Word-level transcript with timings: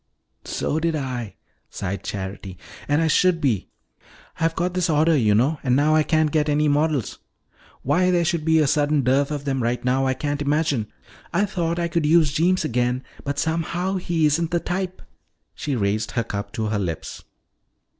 "So 0.45 0.79
did 0.79 0.95
I," 0.95 1.35
sighed 1.69 2.03
Charity. 2.03 2.57
"And 2.87 3.03
I 3.03 3.07
should 3.07 3.39
be. 3.39 3.69
I've 4.39 4.55
got 4.55 4.73
this 4.73 4.89
order, 4.89 5.15
you 5.15 5.35
know, 5.35 5.59
and 5.61 5.75
now 5.75 5.93
I 5.93 6.01
can't 6.01 6.31
get 6.31 6.49
any 6.49 6.67
models. 6.67 7.19
Why 7.83 8.09
there 8.09 8.25
should 8.25 8.43
be 8.43 8.57
a 8.57 8.65
sudden 8.65 9.03
dearth 9.03 9.29
of 9.29 9.45
them 9.45 9.61
right 9.61 9.85
now, 9.85 10.07
I 10.07 10.15
can't 10.15 10.41
imagine. 10.41 10.91
I 11.31 11.45
thought 11.45 11.77
I 11.77 11.87
could 11.87 12.07
use 12.07 12.31
Jeems 12.33 12.65
again, 12.65 13.03
but 13.23 13.37
somehow 13.37 13.97
he 13.97 14.25
isn't 14.25 14.49
the 14.49 14.59
type." 14.59 15.03
She 15.53 15.75
raised 15.75 16.13
her 16.13 16.23
cup 16.23 16.51
to 16.53 16.69
her 16.69 16.79
lips. 16.79 17.23